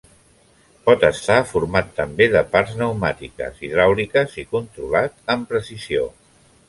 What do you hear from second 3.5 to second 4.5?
hidràuliques i